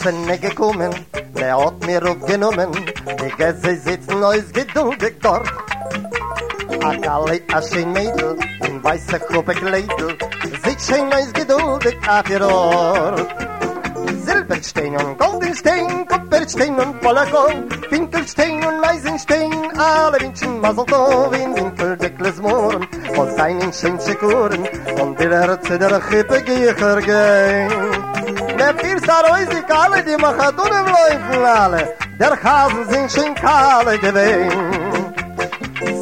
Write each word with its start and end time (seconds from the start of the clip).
Kassen 0.00 0.26
ne 0.26 0.38
gekommen, 0.38 0.94
der 1.38 1.58
hat 1.58 1.84
mir 1.84 2.02
aufgenommen, 2.02 2.70
die 2.72 3.36
Gäste 3.36 3.76
sitzen 3.76 4.24
aus 4.24 4.50
geduldig 4.50 5.16
dort. 5.20 5.46
A 6.82 6.94
Galli, 6.94 7.42
a 7.52 7.60
schön 7.60 7.92
Mädel, 7.92 8.38
in 8.66 8.82
weißer 8.82 9.18
Gruppe 9.18 9.52
Kleidl, 9.52 10.16
sitzt 10.64 10.90
schön 10.90 11.12
aus 11.12 11.30
geduldig 11.34 11.98
auf 12.08 12.30
ihr 12.30 12.46
Ort. 12.46 13.26
Silberstein 14.24 14.96
und 14.96 15.18
Goldenstein, 15.18 16.08
Kupferstein 16.08 16.78
und 16.78 17.00
Polako, 17.02 17.48
Winkelstein 17.90 18.64
und 18.64 18.80
Weisenstein, 18.80 19.52
alle 19.78 20.18
wünschen 20.22 20.60
Maseltov 20.62 21.34
in 21.34 21.54
Winkeldeckles 21.54 22.40
Mohren, 22.40 22.88
von 23.14 23.36
seinen 23.36 23.70
schönsten 23.70 24.16
Kuren, 24.18 24.66
und 24.98 25.20
der 25.20 25.42
Herze 25.42 25.78
der 25.78 26.00
Chippe 26.08 26.42
geicher 26.42 27.02
gehen. 27.02 28.09
Der 28.60 28.74
Pirsa 28.74 29.22
Roisi 29.22 29.62
Kalle, 29.62 30.04
die 30.04 30.20
Machadun 30.20 30.66
im 30.66 30.86
Läufen 30.94 31.44
alle, 31.46 31.94
der 32.18 32.42
Hasen 32.42 32.84
sind 32.90 33.10
schon 33.10 33.34
Kalle 33.34 33.98
gewesen. 33.98 35.14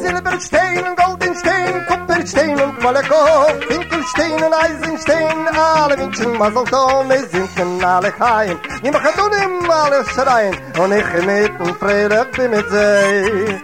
Silberstein 0.01 0.83
und 0.89 0.97
Goldenstein, 0.97 1.85
Kupferstein 1.87 2.59
und 2.59 2.83
Malako, 2.83 3.47
Winkelstein 3.69 4.43
und 4.43 4.53
Eisenstein, 4.53 5.47
alle 5.55 5.97
wünschen 5.99 6.37
Maselto, 6.37 7.05
wir 7.07 7.25
sind 7.29 7.59
in 7.59 7.81
alle 7.81 8.11
Chaim, 8.11 8.59
die 8.83 8.91
Machadun 8.91 9.31
im 9.41 9.71
alle 9.71 10.03
schreien, 10.13 10.57
und 10.79 10.91
ich 10.91 11.25
mit 11.25 11.59
dem 11.61 11.75
Freude 11.75 12.27
bin 12.35 12.51
mit 12.51 12.69
sie. 12.69 13.61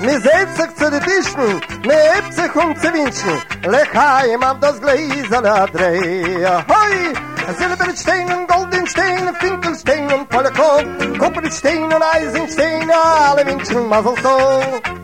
Mir 0.00 0.20
seht 0.20 0.56
sich 0.56 0.74
zu 0.76 0.90
den 0.90 1.02
Tischen, 1.02 1.60
mir 1.84 2.02
hebt 2.14 2.32
sich 2.32 2.54
um 2.56 2.74
zu 2.76 2.94
wünschen, 2.94 3.42
Lechaim 3.70 4.42
auf 4.42 4.58
das 4.58 4.80
Gläser 4.80 5.42
der 5.42 5.66
Dreh. 5.66 6.46
Hoi! 6.46 7.31
Silberstein 7.58 8.32
und 8.32 8.48
Goldenstein, 8.48 9.34
Finkelstein 9.40 10.12
und 10.12 10.28
Polako, 10.28 10.82
Kupferstein 11.18 11.84
und 11.84 12.02
Eisenstein, 12.02 12.90
alle 12.90 13.44
Menschen 13.44 13.88
Mazel 13.88 14.14
Tov. 14.14 15.01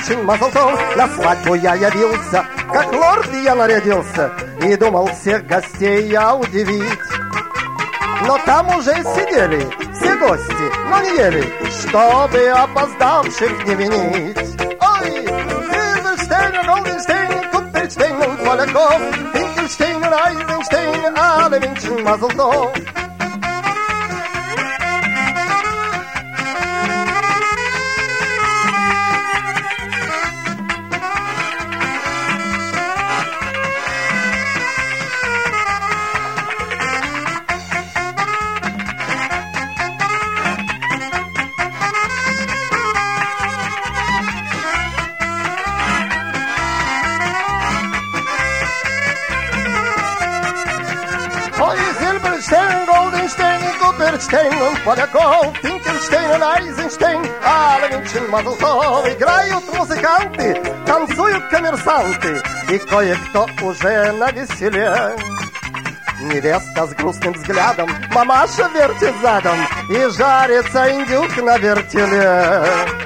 Венчин 0.00 0.24
Мазлтов. 0.24 0.96
На 0.96 1.08
свадьбу 1.08 1.54
я 1.54 1.74
явился, 1.74 2.44
как 2.72 2.92
лорд 2.92 3.32
я 3.42 3.54
нарядился, 3.54 4.32
И 4.62 4.76
думал 4.76 5.08
всех 5.08 5.46
гостей 5.46 6.08
я 6.08 6.34
удивить. 6.34 6.98
Но 8.26 8.38
там 8.44 8.68
уже 8.76 8.92
сидели 8.92 9.66
все 9.94 10.16
гости, 10.16 10.88
но 10.88 11.00
не 11.00 11.16
ели, 11.16 11.44
Чтобы 11.70 12.48
опоздавших 12.48 13.66
не 13.66 13.74
винить. 13.74 14.38
Ой, 14.80 15.26
Финкельштейн, 15.70 16.66
Голденштейн, 16.66 17.50
Купперштейн, 17.50 18.36
поляков, 18.44 19.02
Финкельштейн, 19.32 20.04
Айзенштейн, 20.04 21.16
alle 21.16 21.58
венчин 21.58 22.04
Мазлтов. 22.04 22.99
И 56.40 56.42
Айзенштейн, 56.42 57.22
alle 57.44 57.88
Винчин 57.90 58.30
Мазлтов. 58.30 59.06
Играют 59.06 59.62
музыканты, 59.76 60.58
танцуют 60.86 61.46
коммерсанты, 61.50 62.42
и 62.70 62.78
кое-кто 62.78 63.46
уже 63.60 64.10
на 64.12 64.30
веселе. 64.30 64.90
Невеста 66.22 66.86
с 66.86 66.94
грустным 66.94 67.34
взглядом, 67.34 67.90
мамаша 68.14 68.70
вертит 68.74 69.14
задом, 69.20 69.58
и 69.90 70.08
жарится 70.16 70.90
индюк 70.90 71.36
на 71.42 71.58
вертеле. 71.58 72.99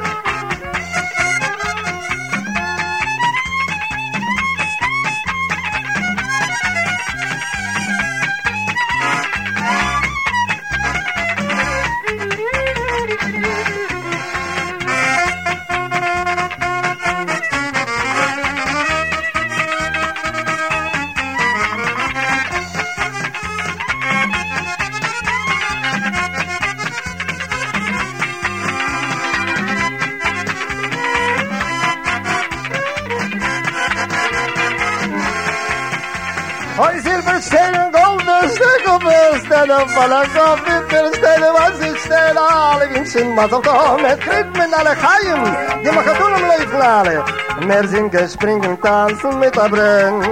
Wir 47.61 47.89
singen, 47.89 48.29
springen, 48.29 48.81
tanzen 48.81 49.39
mit 49.39 49.55
der 49.57 49.69
Brenn. 49.69 50.23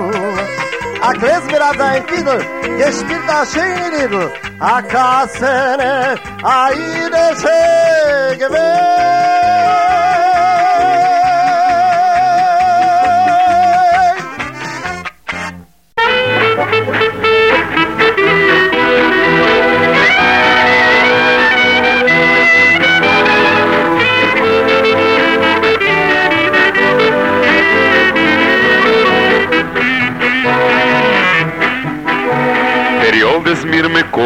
A 1.00 1.12
Klesmer 1.12 1.68
hat 1.68 1.78
sein 1.78 2.06
Fiedel, 2.06 2.38
gespielt 2.78 3.28
a 3.28 3.44
schöne 3.44 3.86
Riedel, 3.92 4.30
a 4.60 4.82
Kassene, 4.82 6.16
a 6.42 6.70
Idesche 6.70 8.36
Gewinn. 8.38 9.42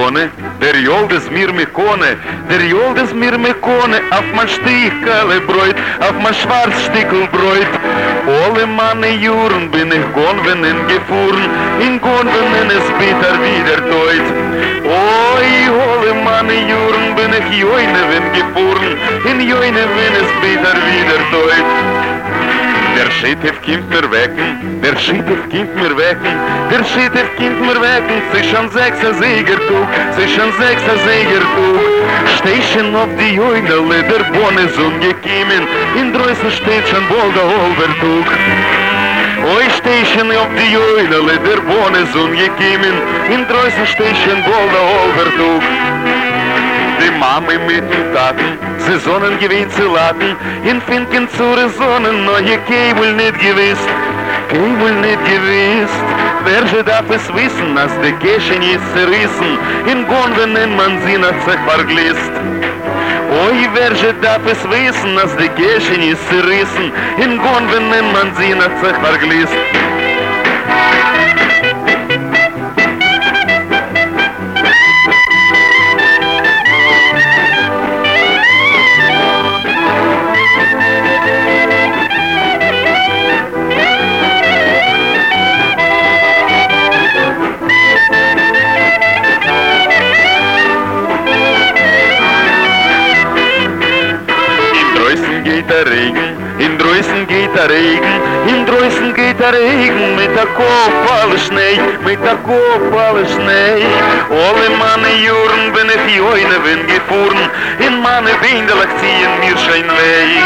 Mikone, 0.06 0.30
der 0.60 0.76
Jol 0.76 1.08
des 1.08 1.28
Mir 1.30 1.52
Mikone, 1.52 2.16
der 2.48 2.64
Jol 2.64 2.94
des 2.94 3.12
Mir 3.12 3.36
Mikone, 3.36 4.00
auf 4.10 4.24
mein 4.36 4.48
Stichkale 4.48 5.40
Bräut, 5.40 5.74
auf 6.00 6.14
mein 6.22 6.34
Schwarzstickel 6.34 7.26
Bräut. 7.32 7.66
Alle 8.44 8.66
Mane 8.66 9.10
Juren 9.16 9.68
bin 9.70 9.90
ich 9.90 10.06
Gonvenen 10.14 10.86
gefuhren, 10.86 11.50
in 11.80 12.00
Gonvenen 12.00 12.70
es 12.70 12.86
bitter 13.00 13.34
wieder 13.46 13.80
deut. 13.90 14.26
Oi, 14.84 15.50
alle 15.90 16.14
Mane 16.22 16.54
Juren 16.70 17.14
bin 17.16 17.32
ich 17.38 17.58
Joinevin 17.58 18.26
gefuhren, 18.32 18.96
in 19.24 19.40
Joinevin 19.40 20.14
es 20.22 20.30
bitter 20.40 20.76
wieder 20.86 21.18
deut. 21.32 22.15
Der 22.96 23.10
Schittef 23.10 23.60
kommt 23.60 23.90
mir 23.90 24.10
wecken, 24.10 24.80
der 24.82 24.96
Schittef 24.96 25.40
kommt 25.50 25.74
mir 25.76 25.94
wecken, 25.98 26.32
der 26.70 26.82
Schittef 26.82 27.28
kommt 27.36 27.60
mir 27.60 27.78
wecken, 27.78 28.22
sich 28.32 28.50
schon 28.50 28.70
sechser 28.70 29.12
Siegertug, 29.12 29.86
sich 30.16 30.34
schon 30.34 30.50
sechser 30.56 30.96
Siegertug. 31.04 31.80
Stechen 32.38 32.96
auf 32.96 33.10
die 33.20 33.34
Joinele, 33.34 34.02
der 34.02 34.24
Bonne 34.32 34.62
ist 34.62 34.78
umgekommen, 34.78 35.62
in 36.00 36.14
Drößen 36.14 36.50
steht 36.50 36.88
schon 36.88 37.04
wohl 37.10 37.30
der 37.36 37.44
Holbertug. 37.44 38.26
Oi, 39.44 39.64
stechen 39.76 40.30
auf 40.32 40.48
die 40.56 40.72
Joinele, 40.72 41.38
der 41.46 41.60
Bonne 41.68 41.98
ist 41.98 42.16
umgekommen, 42.16 42.94
in 43.28 43.46
Drößen 43.46 43.86
steht 43.92 44.16
schon 44.24 44.40
wohl 44.48 44.68
der 44.72 44.84
Holbertug. 44.92 45.62
Die 47.06 47.12
Mami 47.12 47.56
mit 47.68 47.84
den 47.88 48.12
Taten, 48.12 48.58
Saisonen 48.78 49.38
gewinnt 49.38 49.72
zu 49.72 49.84
laden, 49.94 50.34
in 50.64 50.82
Finken 50.82 51.28
zu 51.30 51.44
Sonnen, 51.78 52.24
neue 52.24 52.58
Käbel 52.66 53.12
nicht 53.12 53.38
gewiss, 53.38 53.78
Käbel 54.48 54.92
nicht 54.94 55.24
gewiss. 55.24 55.92
Wer 56.44 56.66
sie 56.66 56.82
darf 56.82 57.08
es 57.10 57.32
wissen, 57.32 57.76
dass 57.76 57.92
die 58.02 58.12
Käschen 58.14 58.60
ist 58.60 58.82
zerrissen, 58.92 59.50
in 59.86 60.04
Gonvenen 60.08 60.74
man 60.74 60.98
sie 61.06 61.16
nach 61.16 61.38
sich 61.46 61.60
verglist. 61.68 62.32
Oi, 63.44 63.68
wer 63.74 63.94
sie 63.94 64.12
darf 64.20 64.44
es 64.44 64.64
wissen, 64.68 65.14
dass 65.14 65.36
die 65.36 65.48
Käschen 65.50 66.02
ist 66.02 66.28
zerrissen, 66.28 66.90
in 67.18 67.38
Gonvenen 67.38 68.06
man 68.14 68.34
sie 68.34 68.52
nach 68.52 68.76
sich 68.82 68.96
verglist. 68.96 69.54
der 97.55 97.69
Regen, 97.69 98.15
in 98.47 98.65
Drößen 98.65 99.13
geht 99.13 99.39
der 99.39 99.53
Regen, 99.53 100.15
mit 100.15 100.35
der 100.35 100.47
Kopf 100.47 101.11
alle 101.21 101.37
Schnee, 101.39 101.79
mit 102.05 102.19
der 102.23 102.35
Kopf 102.37 102.91
alle 103.07 103.25
Schnee. 103.25 103.85
Alle 104.29 104.67
meine 104.81 105.11
Juren 105.25 105.71
bin 105.73 105.87
ich 105.95 106.15
joine 106.15 106.59
bin 106.65 106.81
gefahren, 106.87 107.49
in 107.79 108.01
meine 108.01 108.31
Windelach 108.41 108.93
ziehen 108.99 109.33
mir 109.41 109.57
schein 109.63 109.87
weh. 109.97 110.41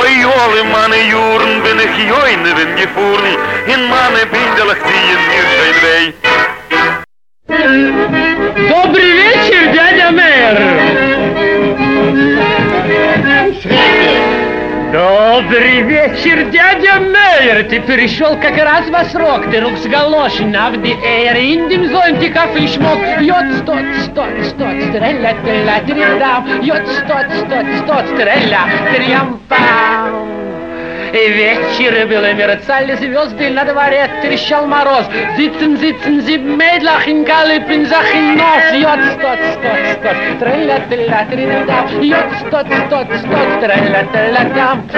Oi, 0.00 0.14
alle 0.42 0.64
meine 0.64 1.00
Juren 1.12 1.62
bin 1.62 1.78
ich 1.86 1.96
joine 2.08 2.50
bin 2.58 2.70
gefahren, 2.76 3.34
in 3.66 3.82
meine 3.94 4.22
Windelach 4.32 4.82
ziehen 4.88 5.20
mir 5.30 5.44
schein 5.52 5.78
weh. 5.84 6.12
Добрый 8.68 9.10
вечер, 9.12 9.72
дядя 9.72 10.10
мэр! 10.10 11.01
Добрый 15.33 15.81
вечер, 15.81 16.51
дядя 16.51 16.99
Мейер! 16.99 17.67
Ты 17.67 17.81
пришел 17.81 18.39
как 18.39 18.55
раз 18.55 18.87
во 18.89 19.03
срок. 19.05 19.49
Ты 19.49 19.61
рук 19.61 19.79
с 19.79 19.87
галошин, 19.87 20.55
а 20.55 20.69
в 20.69 20.79
диэр, 20.79 21.35
индим 21.35 21.89
зонтиков 21.89 22.55
и 22.55 22.67
шмок. 22.67 22.99
Йот, 23.19 23.63
стот, 23.63 23.83
стот, 24.03 24.45
стот, 24.45 24.79
стреля, 24.89 25.35
стреля, 25.41 25.81
тридам. 25.87 26.61
Йот, 26.61 26.87
стот, 26.87 27.25
стот, 27.47 27.65
стот, 27.79 28.05
стреля, 28.09 28.61
трям, 28.93 29.39
пам. 29.49 30.32
И 31.13 31.29
вечер 31.29 32.07
было, 32.07 32.33
мерцали 32.33 32.95
звезды 32.95 33.51
на 33.51 33.63
дворе, 33.65 34.09
трещал 34.23 34.65
мороз. 34.65 35.05
Зицен, 35.37 35.77
зицен, 35.77 36.21
зиб 36.21 36.41
медлахин, 36.41 37.23
галипин, 37.23 37.85
захин 37.85 38.35
нос. 38.35 38.73
Йот, 38.73 38.99
стот, 39.13 39.37
стот, 39.53 39.77
стот, 39.93 40.39
треля, 40.39 40.79
треля, 40.89 41.27
треля, 41.29 41.65
Йот, 42.01 42.25
стот, 42.39 42.65
стот, 42.87 43.07
стот, 43.19 43.59
треля, 43.61 44.07
треля, 44.11 44.51
там. 44.55 44.89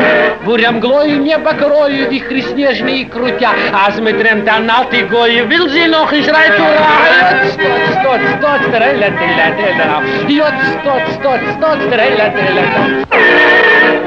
Буря 0.46 0.72
мглою 0.72 1.20
небо 1.20 1.52
крою, 1.52 2.10
вихри 2.10 2.44
снежные 2.44 3.06
крутя. 3.08 3.52
А 3.74 3.92
смотрим 3.92 4.46
тонал 4.46 4.86
ты 4.90 5.06
гою, 5.08 5.48
вил 5.48 5.68
зинох 5.68 6.14
и 6.14 6.24
шрайт 6.24 6.58
ура. 6.58 7.42
Йот, 7.44 7.52
стот, 7.52 7.82
стот, 8.00 8.22
стот, 8.38 8.72
треля, 8.72 9.12
треля, 9.12 9.54
треля, 9.58 10.02
Йот, 10.30 10.54
стот, 10.80 11.02
стот, 11.20 11.42
стот, 11.58 11.90
треля, 11.90 12.32
треля, 12.32 12.64
там. 12.74 14.05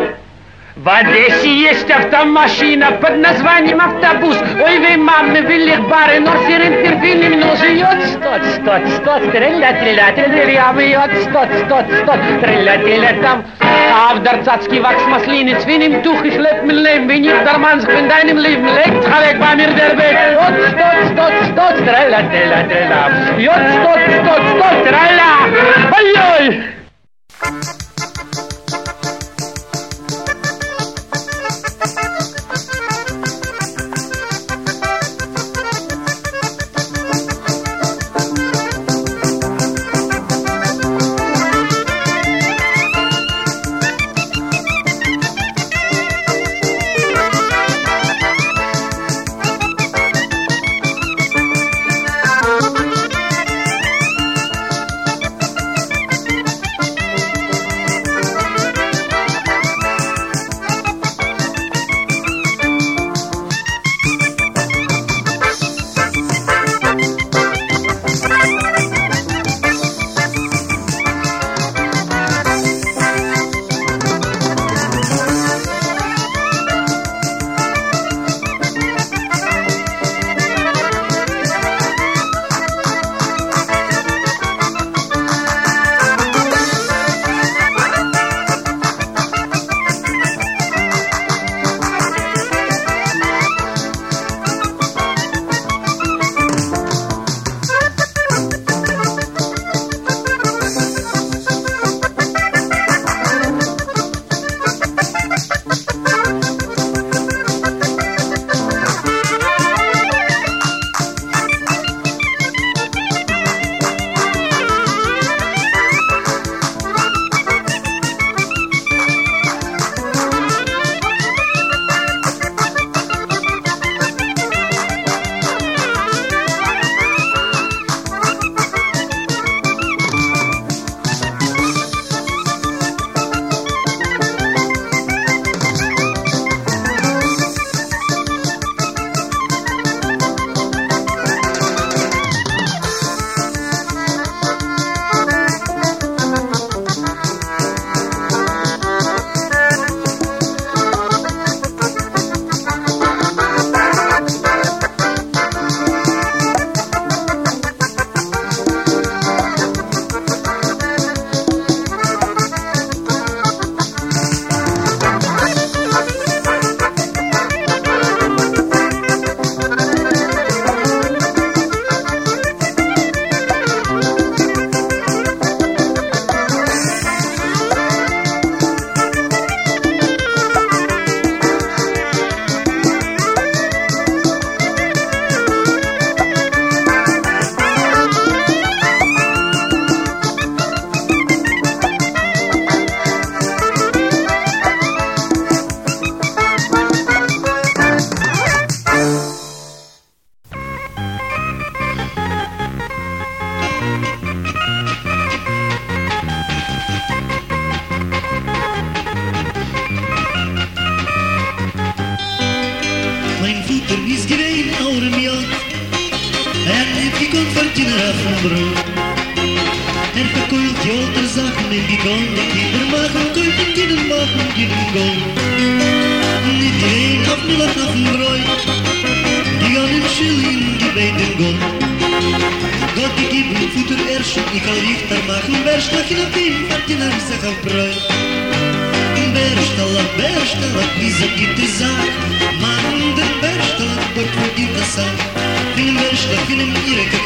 В 0.79 0.89
Одессе 0.89 1.53
есть 1.53 1.91
автомашина 1.91 2.93
под 2.93 3.17
названием 3.17 3.81
автобус. 3.81 4.37
Ой, 4.65 4.79
вы, 4.79 4.97
мамы, 4.97 5.41
велик 5.41 5.81
бары, 5.89 6.21
но 6.21 6.31
серым 6.47 6.73
перфильным 6.85 7.41
но 7.41 7.57
живет 7.57 8.01
стот, 8.07 8.45
стот, 8.55 8.87
стот, 8.97 9.29
стреля, 9.29 9.75
стреля, 9.75 10.13
стреля, 10.13 10.73
бьет 10.73 11.11
стот, 11.25 11.49
стот, 11.65 11.85
стот, 12.01 12.21
стреля, 12.39 12.79
стреля, 12.79 13.13
там. 13.21 13.45
А 13.61 14.15
в 14.15 14.23
Дарцатский 14.23 14.79
вакс 14.79 15.05
маслины, 15.07 15.59
свиним 15.63 16.01
туch, 16.03 16.23
ich 16.23 16.37
leb 16.37 16.63
mein 16.65 16.77
Leben, 16.77 17.09
wie 17.09 17.19
nicht 17.19 17.45
der 17.45 17.59
Mann 17.59 17.81
sich 17.81 17.91
in 17.91 18.09
deinem 18.09 18.39
Leben 18.39 18.65
legt, 18.65 19.05
weg 19.05 19.37
bei 19.41 19.57
mir 19.57 19.73
der 19.73 19.99
Weg. 19.99 20.17
Jot, 20.35 20.55
stot, 20.71 20.97
stot, 21.11 21.33
stot, 21.51 21.75
strella, 21.83 22.21
strella, 22.29 22.65
strella. 22.67 23.09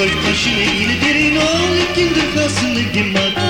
Pojpošili 0.03 0.65
ili 0.83 1.01
deri 1.01 1.35
no, 1.35 1.75
likin 1.75 2.09
drka 2.15 2.49
sınıgim 2.49 3.15
adı. 3.17 3.42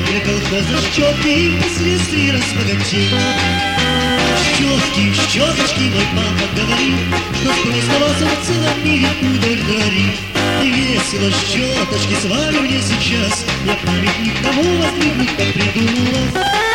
Для 0.00 0.20
колхоза 0.20 0.78
и 1.24 1.58
впоследствии 1.58 2.30
разбогатеть. 2.30 3.10
Щетки, 4.56 5.12
щеточки, 5.30 5.80
мой 5.80 6.06
папа 6.14 6.46
говорил, 6.54 6.98
что 7.34 7.50
кто 7.52 7.78
оставался 7.78 8.26
в 8.26 8.46
целом 8.46 8.84
мире 8.84 9.08
удовлетворит. 9.20 10.16
И 10.62 10.70
весело 10.70 11.30
щеточки 11.30 12.14
свалю 12.20 12.60
мне 12.62 12.80
сейчас, 12.80 13.44
я 13.64 13.74
памятник 13.84 14.34
тому 14.42 14.62
воздвигнуть, 14.78 15.36
как 15.36 15.52
придумал. 15.52 16.65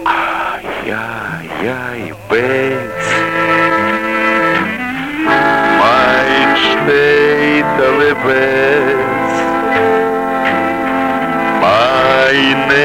Ai, 0.03 0.65
ai, 0.91 1.47
ai, 1.69 2.03
Benz. 2.27 3.05
Mein 5.79 6.49
Städtele 6.65 8.11
Benz. 8.25 9.33
Meine 11.61 12.83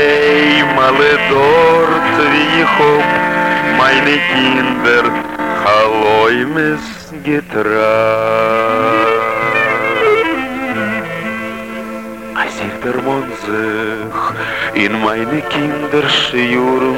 Male 0.76 1.12
dort, 1.30 2.16
wie 2.32 2.50
ich 2.60 2.74
hab 2.78 3.08
meine 3.78 4.16
Kinder 4.30 5.04
Halloimes 5.64 6.84
getragen. 7.24 9.11
Vatermann 12.82 13.30
sich 13.46 14.84
in 14.84 15.00
meine 15.02 15.40
Kinderschuhen 15.42 16.96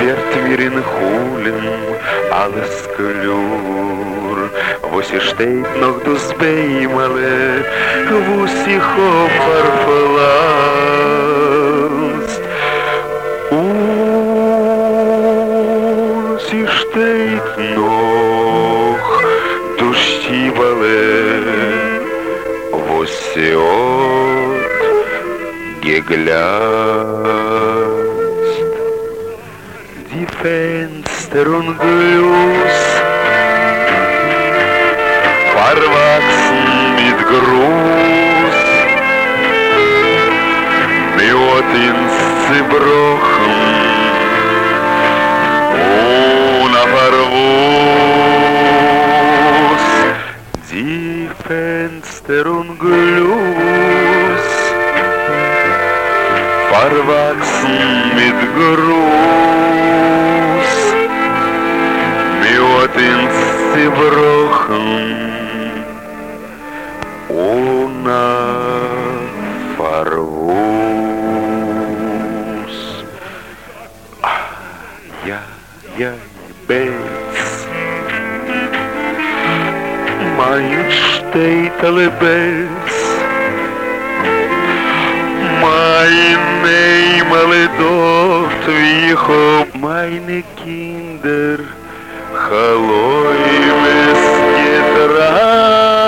wird 0.00 0.42
mir 0.42 0.58
in 0.58 0.82
Hulen 0.92 1.62
alles 2.32 2.88
klur. 2.96 4.50
Вось 4.92 5.12
і 5.12 5.20
штейт 5.20 5.80
ног 5.80 6.04
до 6.04 6.16
збеймале, 6.16 7.64
в 8.10 8.42
усіх 8.42 8.98
опарфалах. 8.98 10.64
Verwachsen 35.74 36.94
mit 36.96 37.18
Gruß, 37.30 38.58
mit 41.16 41.68
ins 41.88 42.16
zerbrochen, 42.46 43.56
ohne 46.60 46.82
Verwuss. 46.94 47.48
Die 50.70 51.28
Fenster 51.46 52.44
und 52.46 52.70
Gluss 52.78 53.43
verwachsen 56.90 58.12
mit 58.14 58.38
Gruß, 58.54 58.92
mit 62.42 62.94
ins 63.08 63.38
zerbrochen, 63.72 64.86
unverwus. 67.28 68.24
Ja, 75.24 75.40
ja, 75.96 76.12
Belz. 76.66 77.66
Mein 80.36 80.84
Städtele 80.90 82.06
Belz. 82.20 82.94
Meine 86.64 87.20
Emele 87.20 87.68
dort, 87.78 88.66
wie 88.66 89.12
ich 89.12 89.18
hab 89.18 89.68
meine 89.74 90.42
Kinder. 90.56 91.58
Halloy 92.32 93.36
mes 93.82 94.22
Ой, 95.26 96.03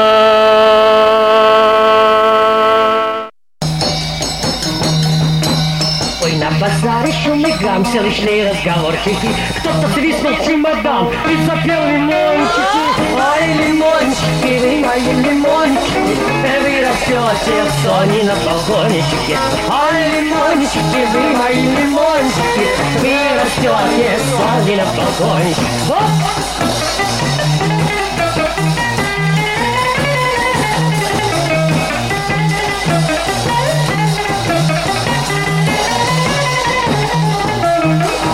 базаре 7.06 7.12
шумный 7.24 7.52
гам, 7.60 7.84
все 7.84 8.00
лишние 8.00 8.50
разговорчики. 8.50 9.28
Кто-то 9.58 9.88
свистнул 9.94 10.32
чемодан 10.44 11.08
и 11.08 11.36
запел 11.44 11.86
лимончики. 11.86 12.82
Ой, 13.14 13.46
лимончики, 13.64 14.58
вы 14.60 14.86
мои 14.86 15.12
лимончики, 15.22 16.14
вы 16.62 16.72
растете 16.86 17.64
в 17.64 17.70
соне 17.84 18.22
на 18.24 18.34
балкончике. 18.44 19.38
Ой, 19.68 20.20
лимончики, 20.20 21.00
вы 21.12 21.22
мои 21.36 21.62
лимончики, 21.62 22.66
вы 23.00 23.14
растете 23.40 24.08
в 24.18 24.26
соне 24.30 24.76
на 24.76 24.84
балкончике. 24.84 25.66
Оп! 25.90 27.75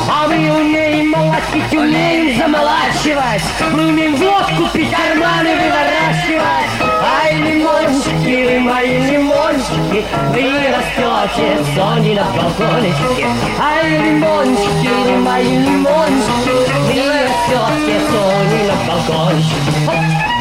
А 0.08 0.26
мы 0.26 0.34
умеем 0.34 1.10
молотить, 1.10 1.72
умеем 1.72 2.38
замолачивать. 2.38 3.42
Мы 3.72 3.88
умеем 3.88 4.16
водку 4.16 4.68
пить, 4.72 4.90
карманы 4.90 5.50
выворачивать. 5.54 6.92
Ай, 7.02 7.36
лимончики, 7.36 8.44
вы 8.44 8.60
мои 8.60 8.98
лимончики 9.10 10.04
Вы 10.30 10.52
растете 10.70 11.58
в 11.60 11.74
зоне 11.74 12.14
на 12.14 12.24
балкончике. 12.24 13.26
Ай, 13.60 13.98
лимончики, 13.98 14.88
вы 15.04 15.16
мои 15.18 15.58
лимончики 15.58 16.52
Вы 16.86 17.02
растете 17.22 17.98
в 17.98 18.10
зоне 18.12 18.72
на 18.72 18.92
балкончике 18.92 20.31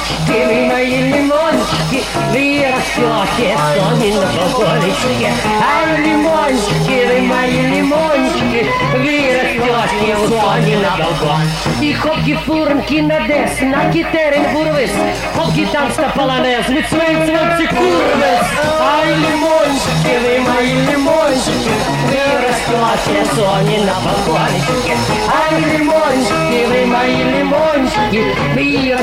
лимончики, 0.00 0.44
вы 0.46 0.66
мои 0.66 1.12
лимончики, 1.12 2.04
вы 2.32 2.66
растете 2.70 3.56
на 4.14 4.26
балкончике. 4.32 5.32
Ай, 5.62 6.00
лимончики, 6.00 7.06
вы 7.06 7.20
мои 7.22 7.60
лимончики, 7.62 8.66
вы 8.96 9.14
растете 9.36 10.78
на 10.78 10.96
балкон. 10.96 11.42
И 11.80 11.92
хопки 11.92 12.34
фурнки 12.46 13.00
на 13.00 13.20
дес, 13.26 13.60
на 13.60 13.92
китерен 13.92 14.54
бурвис, 14.54 14.90
хопки 15.34 15.66
танца 15.66 16.10
полонез, 16.14 16.66
zwei 16.66 17.14
zwanzig 17.26 17.70
kurves. 17.70 18.46
Ай, 18.80 19.14
лимончики, 19.14 20.14
вы 20.22 20.40
мои 20.40 20.72
лимончики, 20.86 21.72
вы 22.06 22.20
растете 22.46 23.84
на 23.84 23.94
балкончике. 24.00 24.96
Ай, 25.28 25.60
лимончики, 25.60 25.99
мои 27.00 27.22
лимончики, 27.22 28.24
соне 28.54 28.94
на 28.94 28.98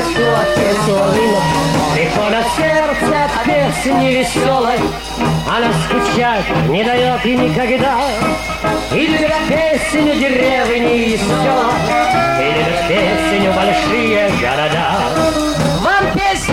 Легко 1.96 2.28
на 2.30 2.42
сердце 2.56 3.24
от 3.24 3.44
песни 3.44 4.10
веселой, 4.12 4.78
она 5.48 5.72
скучать 5.84 6.68
не 6.68 6.84
дает 6.84 7.26
и 7.26 7.36
никогда. 7.36 7.98
Или 8.92 9.16
для 9.18 9.36
песни 9.48 10.18
деревни 10.18 11.04
и 11.06 11.16
села, 11.16 11.72
или 12.38 12.64
для 12.64 12.88
песни 12.88 13.48
большие 13.48 14.30
города. 14.40 15.67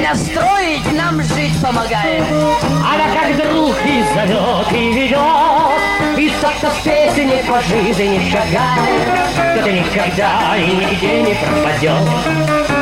Песня 0.05 0.23
строить, 0.23 0.93
нам 0.93 1.19
жить 1.23 1.59
помогает. 1.63 2.23
Она 2.29 3.09
как 3.15 3.35
друг 3.37 3.75
и 3.85 4.03
зовет, 4.13 4.71
и 4.71 4.93
ведет, 4.93 6.19
И 6.19 6.31
так-то 6.41 6.69
в 6.69 6.83
песне 6.83 7.43
по 7.47 7.59
жизни 7.61 8.21
шагает, 8.29 9.55
Кто-то 9.55 9.71
никогда 9.71 10.57
и 10.57 10.75
нигде 10.75 11.21
не 11.23 11.33
пропадет. 11.33 12.07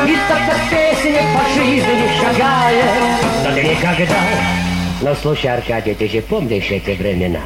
И 0.06 0.16
так-то 0.28 0.54
в 0.54 0.70
песне 0.70 1.22
по 1.34 1.54
жизни 1.54 2.10
шагает, 2.20 2.84
Кто-то 3.40 3.62
никогда. 3.62 4.20
Но 5.00 5.14
слушай, 5.14 5.46
Аркадий, 5.46 5.94
ты 5.94 6.08
же 6.08 6.20
помнишь 6.20 6.70
эти 6.70 6.90
времена? 6.90 7.40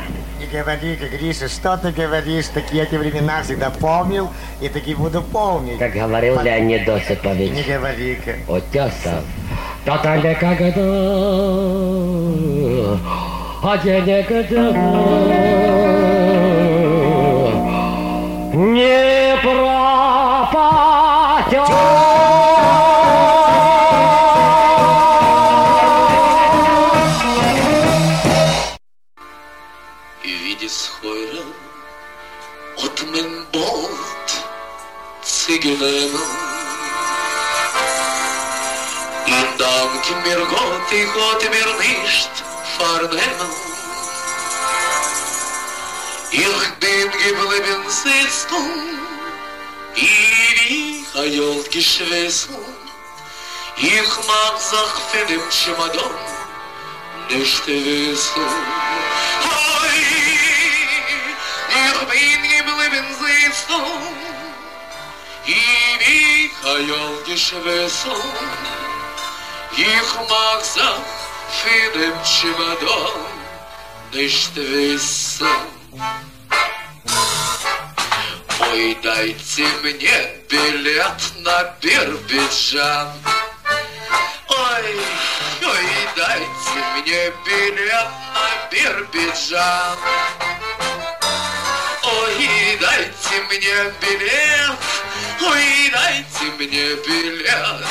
Не 0.51 0.59
говори, 0.61 0.97
как 0.97 1.11
Гриша, 1.11 1.49
что 1.49 1.77
ты 1.77 1.91
говоришь? 1.91 2.47
Такие 2.47 2.85
эти 2.85 2.95
времена 2.95 3.43
всегда 3.43 3.69
помнил 3.71 4.29
и 4.63 4.69
таки 4.69 4.95
буду 4.95 5.21
помнить. 5.21 5.79
Как 5.79 5.93
говорил 5.93 6.41
Леонид 6.41 6.87
Не 6.87 6.95
Осипович. 6.95 7.67
говори-ка. 7.67 8.33
Утесов. 8.49 9.25
То-то 9.85 10.17
никогда, 10.17 10.65
а 13.63 13.79
я 13.85 14.01
никогда 14.01 14.71
не 18.55 19.37
пропадет. 19.43 20.79
unenu 35.81 36.21
Ich 39.27 39.45
danke 39.59 40.15
mir 40.25 40.47
Gott, 40.47 40.93
ich 40.93 41.15
wollte 41.15 41.51
mir 41.51 41.71
nicht 41.79 42.31
vernehmen 42.79 43.53
Ich 46.31 46.69
bin 46.81 47.11
geblieben 47.11 47.83
sitzen 47.89 48.55
um, 48.55 48.99
Ewig 49.95 51.07
hayot 51.15 51.71
geschwissen 51.71 52.57
Ich 53.77 54.11
mag 54.27 54.61
sich 54.61 54.95
für 55.11 55.27
den 55.27 55.43
Schmadon 55.51 56.19
nicht 57.31 57.67
wissen. 57.67 58.43
Hoi, 59.45 59.99
ich 61.69 61.99
bin 62.11 62.43
geblieben 62.43 63.09
sitzen 63.21 63.75
um, 63.75 64.38
Ich 69.81 70.15
mag 70.29 70.65
sich 70.65 70.83
für 71.59 71.99
den 71.99 72.13
Чемодан 72.23 73.21
nicht 74.13 74.55
wissen 74.57 75.47
Ой, 78.61 78.97
дайте 79.03 79.65
мне 79.83 80.19
билет 80.49 81.21
на 81.39 81.65
Бирбиджан. 81.81 83.09
Ой, 84.49 85.01
ой, 85.65 85.89
дайте 86.17 86.79
мне 86.97 87.33
билет 87.47 88.11
на 88.35 88.49
Бирбиджан. 88.71 89.99
Ой, 92.03 92.79
дайте 92.81 93.37
мне 93.49 93.93
билет, 94.01 94.75
ой, 95.41 95.91
дайте 95.93 96.45
мне 96.59 96.95
билет, 97.07 97.87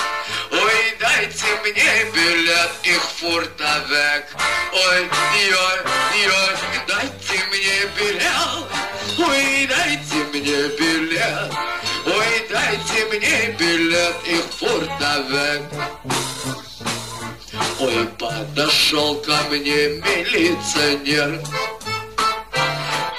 ой, 0.51 0.97
дайте 0.99 1.45
мне 1.63 2.05
билет, 2.13 2.71
их 2.83 3.01
фуртовек. 3.01 4.25
Ой, 4.73 5.01
ой, 5.01 6.27
ой, 6.27 6.55
дайте 6.87 7.45
мне 7.49 7.85
билет, 7.97 8.67
ой, 9.17 9.67
дайте 9.67 10.17
мне 10.33 10.67
билет, 10.77 11.53
ой, 12.05 12.47
дайте 12.49 13.05
мне 13.05 13.55
билет, 13.57 14.15
их 14.25 14.45
фуртовек. 14.59 15.61
Ой, 17.79 18.07
подошел 18.17 19.15
ко 19.21 19.37
мне 19.49 19.89
милиционер. 20.01 21.39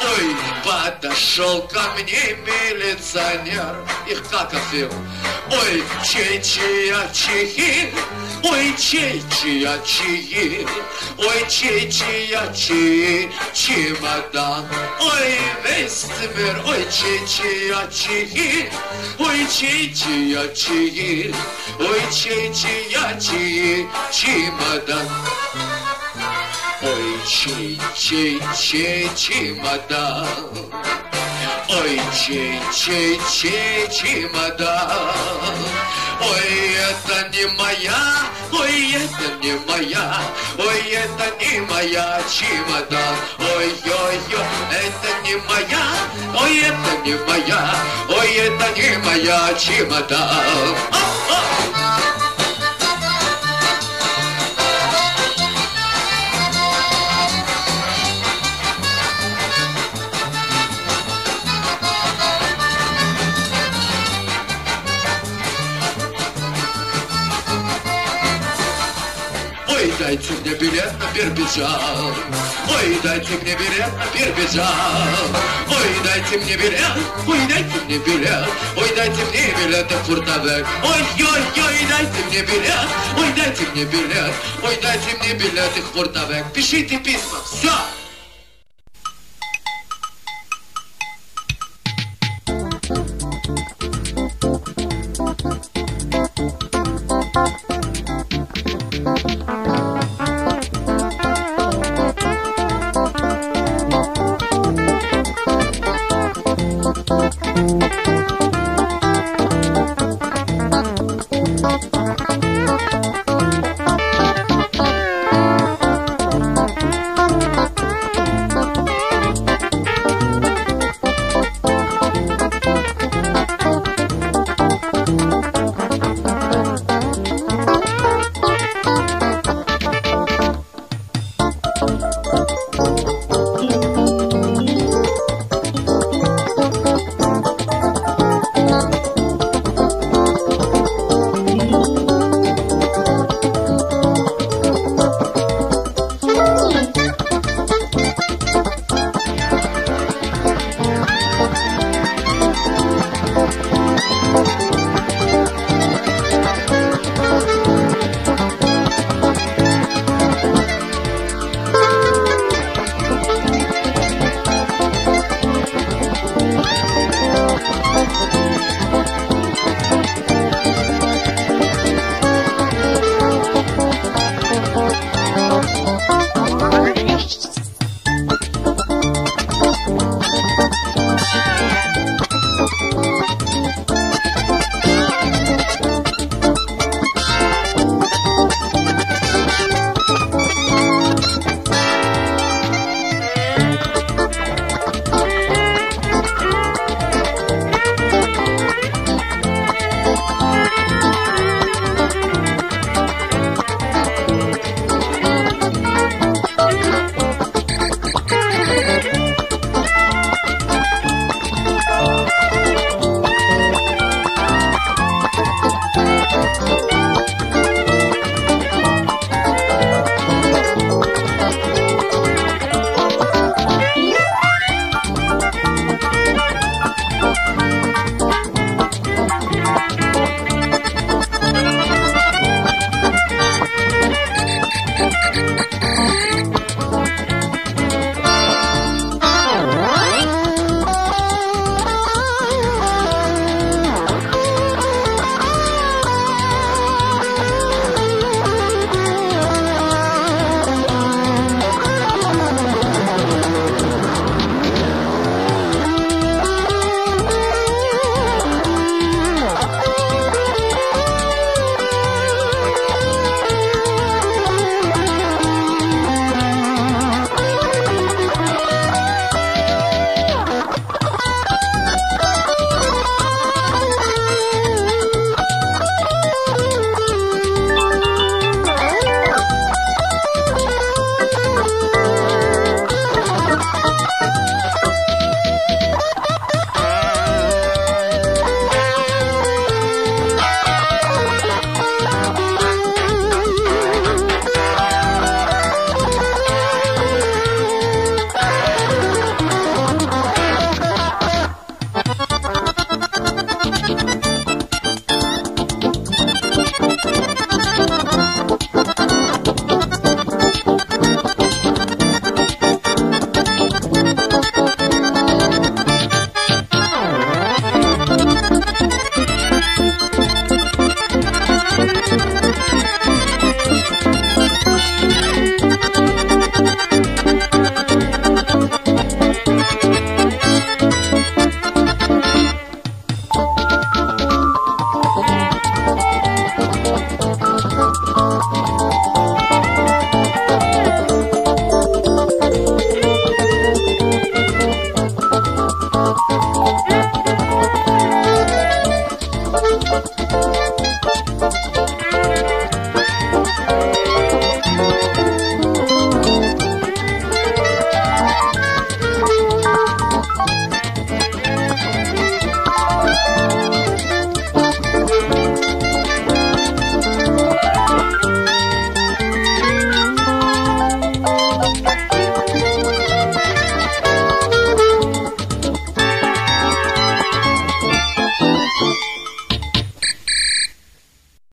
Ой, 0.00 0.36
подошел 0.68 1.62
ко 1.68 1.80
мне 1.94 2.36
милиционер. 2.44 3.76
Их 4.06 4.22
как 4.28 4.52
офил. 4.52 4.90
Ой, 5.50 5.82
чья 6.04 6.42
чьи, 6.42 7.90
ой, 8.42 8.76
чей 8.76 9.22
чья 9.34 9.78
чьи, 9.84 10.66
ой, 11.16 11.48
чей, 11.48 11.90
чья, 11.90 12.52
чей, 12.52 13.30
чемодан. 13.54 14.66
Ой, 15.00 15.38
весь 15.64 16.06
мир, 16.36 16.62
ой, 16.66 16.86
чья, 16.90 17.88
чей, 17.90 18.70
ой, 19.18 19.46
чей, 19.50 19.94
чья, 19.94 20.48
чей, 20.54 21.34
ой, 21.78 22.02
чей, 22.12 22.52
чья, 22.52 23.18
чей, 23.18 23.86
чемодан. 24.12 25.08
Чей, 27.28 27.78
чей, 27.94 28.40
чей, 28.58 29.10
чемодан. 29.14 30.26
Ой, 31.68 32.00
чей, 32.16 32.58
чей, 32.72 33.20
чей, 33.30 33.86
чемодан. 33.90 35.54
Ой, 36.22 36.72
это 36.88 37.28
не 37.28 37.44
моя, 37.58 38.30
ой, 38.50 38.92
это 38.92 39.36
не 39.42 39.52
моя, 39.68 40.22
ой, 40.56 40.80
это 40.90 41.36
не 41.38 41.60
моя 41.60 42.18
чемодан. 42.30 43.16
Ой, 43.38 43.74
ой, 43.84 44.18
ой, 44.32 44.46
это 44.72 45.10
не 45.22 45.36
моя, 45.36 45.84
ой, 46.34 46.58
это 46.60 46.92
не 47.04 47.14
моя, 47.26 47.74
ой, 48.08 48.32
это 48.36 48.70
не 48.74 48.96
моя 49.04 49.52
чемодан. 49.52 50.74
Ой, 50.92 51.77
дайте 70.08 70.32
мне 70.40 70.54
билет 70.54 70.92
на 70.98 71.14
Бирбиджан. 71.14 72.14
Ой, 72.70 72.98
дайте 73.02 73.32
мне 73.42 73.54
билет 73.54 73.92
на 73.98 74.06
Бирбиджан. 74.18 74.64
Ой, 75.68 75.90
дайте 76.02 76.38
мне 76.38 76.56
билет, 76.56 76.96
ой, 77.26 77.38
дайте 77.46 77.78
мне 77.84 77.98
билет. 77.98 78.48
Ой, 78.74 78.88
дайте 78.96 79.22
мне 79.26 79.54
билет 79.58 79.90
на 79.90 79.98
Фуртовек. 80.04 80.66
Ой, 80.82 81.02
ой, 81.18 81.40
ой, 81.62 81.86
дайте 81.90 82.24
мне 82.30 82.40
билет. 82.40 82.88
Ой, 83.18 83.32
дайте 83.36 83.66
мне 83.74 83.84
билет. 83.84 84.32
Ой, 84.62 84.78
дайте 84.80 85.14
мне 85.20 85.34
билет 85.34 85.72
в 85.76 85.94
Фуртовек. 85.94 86.52
Пишите 86.54 86.96
письма. 86.98 87.40
Все. 87.44 87.72